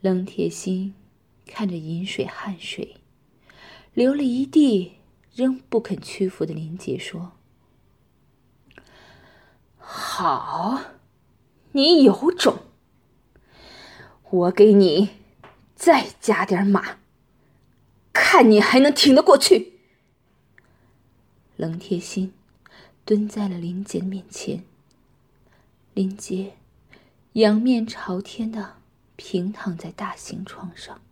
[0.00, 0.94] 冷铁心
[1.46, 2.96] 看着饮水汗水，
[3.92, 4.92] 流了一地，
[5.34, 7.32] 仍不肯屈服的林杰说
[9.76, 10.80] ：“好，
[11.72, 12.60] 你有种！
[14.30, 15.10] 我给你
[15.74, 16.98] 再加点马，
[18.12, 19.74] 看你还能挺得过去。”
[21.58, 22.32] 冷铁心
[23.04, 24.64] 蹲在了林杰面前，
[25.92, 26.54] 林杰
[27.32, 28.76] 仰面朝天的
[29.20, 31.02] 平躺在大型床上。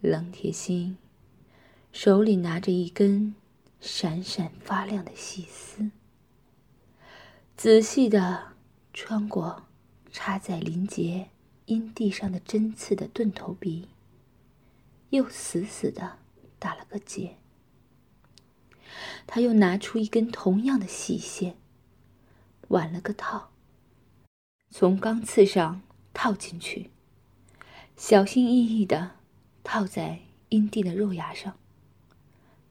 [0.00, 0.96] 冷铁心
[1.90, 3.34] 手里拿着一根
[3.80, 5.90] 闪闪发亮的细丝，
[7.56, 8.52] 仔细的
[8.94, 9.64] 穿过
[10.12, 11.30] 插在林杰
[11.66, 13.88] 阴蒂上的针刺的钝头鼻，
[15.10, 16.18] 又死死的
[16.60, 17.36] 打了个结。
[19.26, 21.56] 他又拿出一根同样的细线，
[22.68, 23.50] 挽了个套，
[24.70, 25.82] 从钢刺上
[26.20, 26.90] 套进去，
[27.96, 29.12] 小心翼翼的
[29.62, 30.18] 套在
[30.48, 31.56] 阴蒂的肉芽上，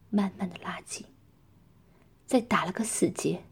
[0.09, 1.05] 慢慢的拉紧，
[2.25, 3.45] 再打了个死结。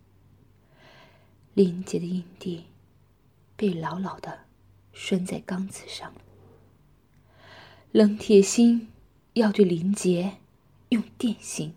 [1.53, 2.66] 林杰的阴蒂
[3.56, 4.39] 被牢牢的
[4.92, 6.14] 拴在钢刺上。
[7.94, 8.91] 冷铁心
[9.36, 10.39] 要对林杰
[10.89, 11.73] 用电刑。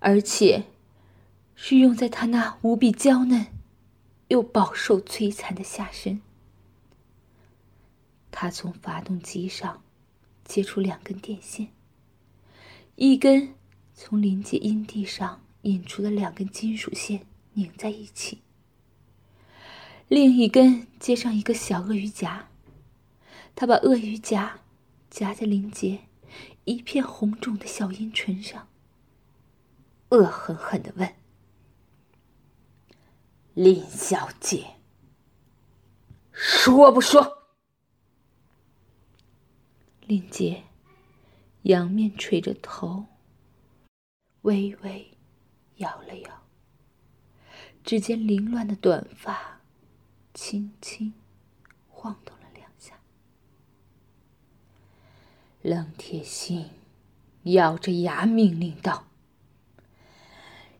[0.00, 0.66] 而且，
[1.54, 3.46] 是用在他那无比娇嫩
[4.28, 6.20] 又饱受摧残的下身。
[8.32, 9.84] 他从发动机上
[10.44, 11.68] 接出两根电线，
[12.96, 13.54] 一根
[13.94, 18.40] 从林杰阴蒂上引出的两根金属线拧在一起，
[20.08, 22.48] 另一根接上一个小鳄鱼夹。
[23.54, 24.60] 他把鳄鱼夹
[25.10, 26.00] 夹在林杰
[26.64, 28.66] 一片红肿的小阴唇上。
[30.08, 31.14] 恶狠狠的问
[33.54, 34.76] ：“林小姐，
[36.32, 37.40] 说不说？”
[40.12, 40.64] 林杰
[41.62, 43.06] 仰面垂着头，
[44.42, 45.16] 微微
[45.76, 46.42] 摇了摇，
[47.82, 49.62] 只见凌乱的短发
[50.34, 51.14] 轻轻
[51.88, 53.00] 晃动了两下。
[55.62, 56.68] 冷铁心
[57.44, 59.06] 咬着牙命令道。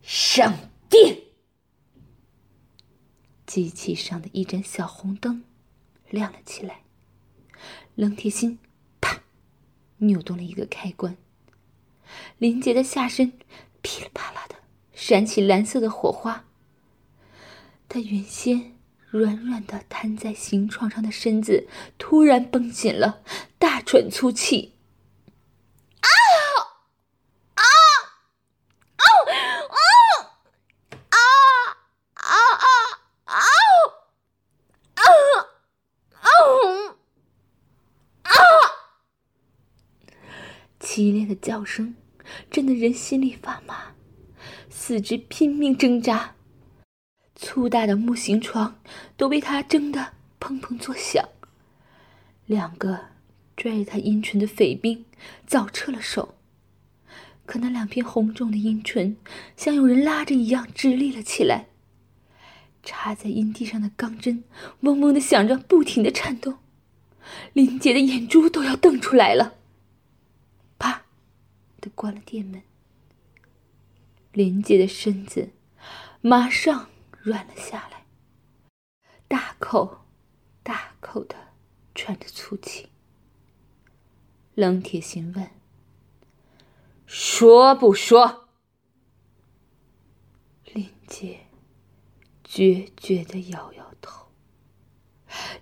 [0.02, 1.22] 上电！
[3.46, 5.42] 机器上的一盏小红灯
[6.10, 6.82] 亮了起来。
[7.94, 8.58] 冷铁心
[10.02, 11.16] 扭动了一个开关，
[12.38, 13.32] 林杰的下身
[13.82, 14.56] 噼里啪啦的
[14.92, 16.44] 闪起蓝色的火花。
[17.88, 18.72] 他原先
[19.10, 21.68] 软软的瘫在行床上的身子
[21.98, 23.22] 突然绷紧了，
[23.58, 24.71] 大喘粗气。
[40.94, 41.94] 激烈的叫声
[42.50, 43.94] 震得人心里发麻，
[44.68, 46.34] 四肢拼命挣扎，
[47.34, 48.78] 粗大的木行床
[49.16, 51.26] 都被他挣得砰砰作响。
[52.44, 53.06] 两个
[53.56, 55.06] 拽着他阴唇的匪兵
[55.46, 56.34] 早撤了手，
[57.46, 59.16] 可那两片红肿的阴唇
[59.56, 61.68] 像有人拉着一样直立了起来，
[62.82, 64.44] 插在阴蒂上的钢针
[64.80, 66.58] 嗡嗡的响着，不停的颤动，
[67.54, 69.54] 林杰的眼珠都要瞪出来了。
[72.02, 72.64] 关了店门，
[74.32, 75.50] 林杰的身子
[76.20, 76.90] 马上
[77.20, 78.06] 软了下来，
[79.28, 80.04] 大口
[80.64, 81.36] 大口的
[81.94, 82.88] 喘着粗气。
[84.56, 85.48] 冷铁心问
[87.06, 88.48] ：“说不说？”
[90.74, 91.46] 林杰
[92.42, 94.26] 决绝的摇摇头。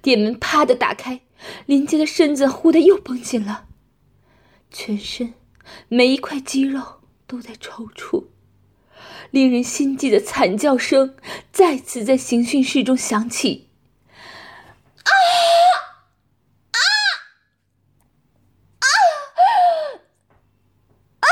[0.00, 1.21] 店门啪的打开，
[1.67, 3.69] 林杰的身子忽的又绷紧了，
[4.71, 5.34] 全身。
[5.88, 8.26] 每一块肌肉都在抽搐，
[9.31, 11.16] 令人心悸的惨叫声
[11.53, 13.69] 再次在刑讯室中响起。
[15.04, 15.10] 啊
[16.72, 16.78] 啊
[18.81, 18.87] 啊
[21.20, 21.26] 啊！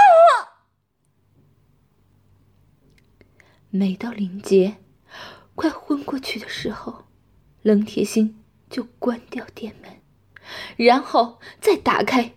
[3.71, 4.79] 每到林杰
[5.55, 7.05] 快昏过去的时候，
[7.63, 10.01] 冷铁心就关掉店门，
[10.77, 12.35] 然后再打开，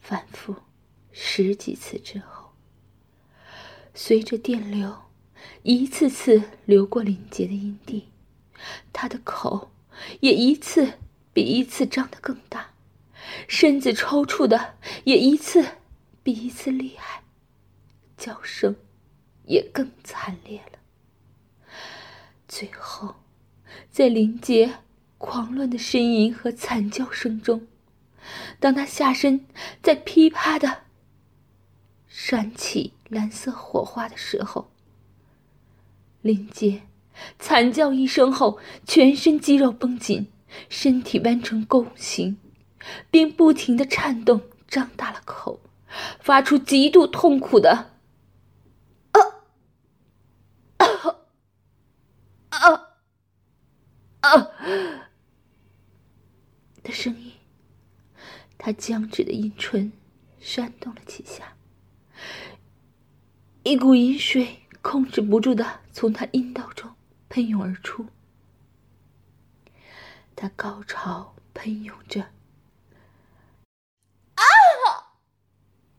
[0.00, 0.56] 反复。
[1.20, 2.52] 十几次之后，
[3.92, 4.96] 随着电流
[5.64, 8.08] 一次次流过林杰的阴蒂，
[8.92, 9.72] 他的口
[10.20, 10.92] 也一次
[11.32, 12.70] 比一次张得更大，
[13.48, 15.66] 身子抽搐的也一次
[16.22, 17.24] 比一次厉害，
[18.16, 18.76] 叫声
[19.46, 20.78] 也更惨烈了。
[22.46, 23.16] 最后，
[23.90, 24.76] 在林杰
[25.18, 27.66] 狂乱的呻吟和惨叫声中，
[28.60, 29.44] 当他下身
[29.82, 30.84] 在噼啪的
[32.20, 34.72] 闪起蓝色火花的时候，
[36.20, 36.82] 林杰
[37.38, 40.26] 惨叫一声后，全身肌肉绷紧，
[40.68, 42.36] 身体弯成弓形，
[43.08, 45.60] 并不停的颤动，张大了口，
[46.18, 47.92] 发出极度痛苦的
[49.12, 49.20] “啊
[50.78, 50.86] 啊
[52.48, 52.58] 啊
[54.22, 54.40] 啊”
[56.82, 57.34] 的声音。
[58.58, 59.92] 他僵直的阴唇
[60.40, 61.54] 扇动了几下，
[63.68, 66.90] 一股淫水控制不住的从他阴道中。
[67.28, 68.06] 喷涌而出，
[70.34, 72.22] 他高潮喷涌着，
[74.36, 74.42] 啊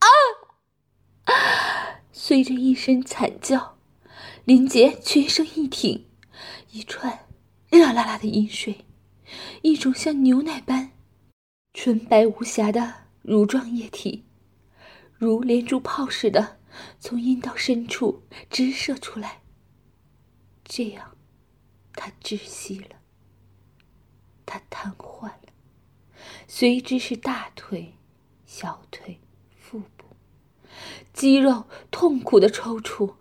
[0.00, 2.02] 啊！
[2.10, 3.78] 随着一声惨叫，
[4.44, 6.08] 林杰全身一挺，
[6.72, 7.28] 一串
[7.70, 8.84] 热辣辣的饮水，
[9.62, 10.90] 一种像牛奶般
[11.72, 14.24] 纯白无瑕的乳状液体，
[15.16, 16.58] 如连珠炮似的
[16.98, 19.42] 从阴道深处直射出来，
[20.64, 21.16] 这样。
[21.92, 22.96] 他窒息了，
[24.46, 25.52] 他瘫痪了，
[26.46, 27.94] 随之是大腿、
[28.46, 29.20] 小腿、
[29.58, 30.06] 腹部，
[31.12, 33.16] 肌肉痛苦的抽搐，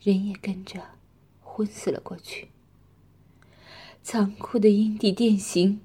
[0.00, 0.98] 人也跟着
[1.40, 2.50] 昏死了过去。
[4.02, 5.80] 残酷的阴蒂电刑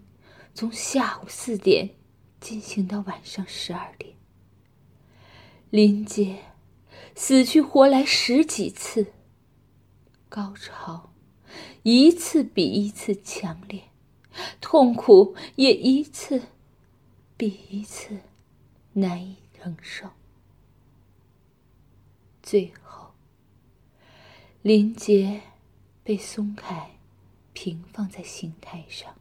[0.54, 1.96] 从下午四点
[2.40, 4.15] 进行到晚上十二点，
[5.76, 6.38] 林杰
[7.16, 9.08] 死去活来十几次，
[10.30, 11.12] 高潮。
[11.84, 13.90] 一次比一次强烈，
[14.62, 16.44] 痛苦也一次
[17.36, 18.20] 比一次
[18.94, 20.12] 难以承受。
[22.42, 23.12] 最后，
[24.62, 25.42] 林杰
[26.06, 26.92] 被松开，
[27.52, 29.14] 平放在刑台上，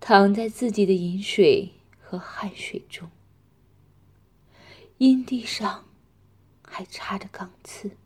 [0.00, 3.10] 躺在自己的饮水和汗水中，
[5.04, 5.84] 阴蒂上
[6.62, 7.98] 还插着钢刺，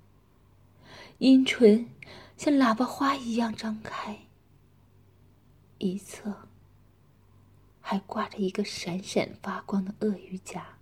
[1.19, 1.89] 阴唇。
[2.37, 4.27] 像喇叭花一样张开，
[5.79, 6.49] 一侧
[7.81, 10.79] 还挂着一个闪闪发光的鳄鱼夹。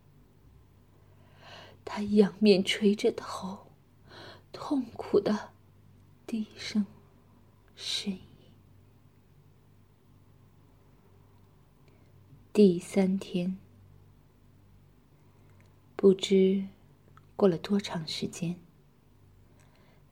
[1.85, 3.67] 他仰面垂着头，
[4.53, 5.51] 痛苦的
[6.27, 6.87] 低声
[7.77, 8.21] 呻吟。
[12.55, 13.59] 第三天，
[15.97, 16.67] 不知
[17.35, 18.57] 过了多长时间，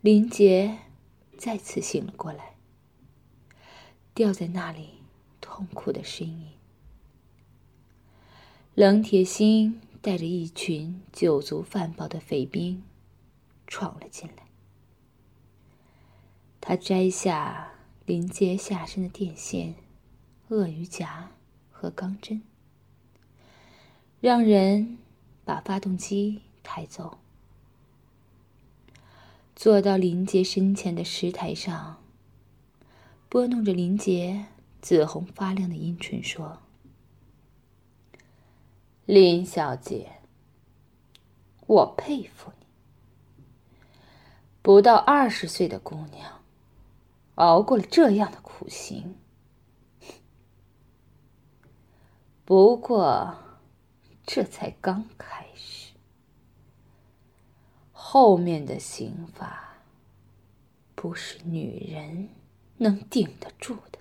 [0.01, 0.79] 林杰。
[1.37, 2.55] 再次醒了过来，
[4.15, 5.01] 吊在那里，
[5.41, 6.47] 痛苦的呻吟。
[8.75, 12.85] 冷铁心带着一群酒足饭饱的匪兵
[13.67, 14.45] 闯了进来。
[16.61, 17.73] 他摘下
[18.07, 19.75] 林杰下身的电线、
[20.49, 21.33] 鳄鱼夹
[21.71, 22.43] 和钢针，
[24.21, 24.99] 让人
[25.45, 27.19] 把发动机抬走。
[29.55, 32.03] 坐到林杰身前的石台上，
[33.29, 34.47] 拨弄着林杰
[34.83, 36.59] 紫红发亮的阴唇，说
[39.07, 40.15] ：“林小姐，
[41.67, 42.67] 我佩服你，
[44.61, 46.41] 不到二十岁的姑娘，
[47.37, 49.17] 熬过了这样的苦刑。
[52.45, 53.37] 不过，
[54.27, 55.93] 这才刚开始。”
[57.93, 59.75] 后面的刑罚，
[60.95, 62.29] 不是女人
[62.77, 63.99] 能顶得住的。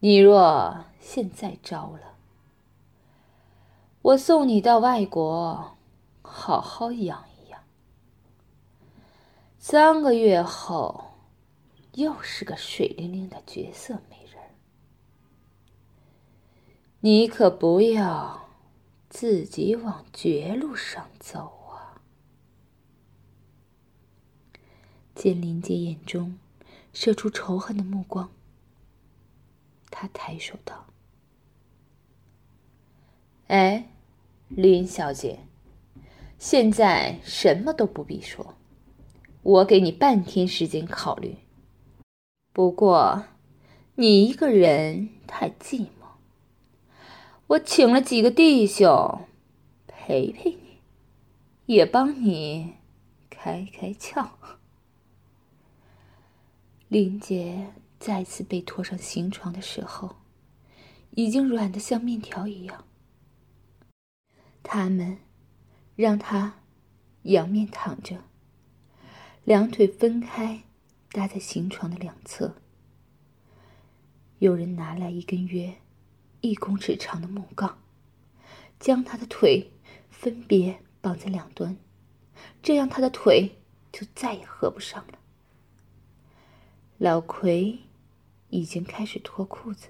[0.00, 2.14] 你若现在招了，
[4.02, 5.76] 我送你到外国，
[6.22, 7.60] 好好养一养。
[9.58, 11.12] 三个月后，
[11.94, 14.25] 又是个水灵灵的绝色美人。
[17.06, 18.48] 你可不要。
[19.08, 22.02] 自己往绝路上走啊！
[25.14, 26.36] 见林杰眼中
[26.92, 28.28] 射出仇恨的目光，
[29.88, 30.86] 他抬手道
[33.46, 33.88] ：“哎，
[34.48, 35.38] 林小姐，
[36.40, 38.54] 现在什么都不必说，
[39.42, 41.36] 我给你半天时间考虑。
[42.52, 43.24] 不过，
[43.94, 45.90] 你一个人太寂寞。”
[47.48, 49.24] 我请了几个弟兄
[49.86, 50.80] 陪陪你，
[51.66, 52.74] 也帮你
[53.30, 54.30] 开开窍。
[56.88, 60.16] 林杰再次被拖上刑床的时候，
[61.12, 62.84] 已经软的像面条一样。
[64.64, 65.18] 他们
[65.94, 66.60] 让他
[67.22, 68.24] 仰面躺着，
[69.44, 70.64] 两腿分开，
[71.12, 72.56] 搭在行床的两侧。
[74.40, 75.76] 有人拿来一根约
[76.40, 77.78] 一公尺长的木杠，
[78.78, 79.72] 将他的腿
[80.10, 81.76] 分别绑在两端，
[82.62, 83.56] 这样他的腿
[83.92, 85.18] 就再也合不上了。
[86.98, 87.78] 老奎
[88.50, 89.88] 已经开始脱裤子，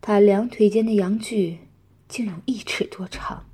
[0.00, 1.68] 他两腿间的阳具
[2.08, 3.47] 竟有一尺多长。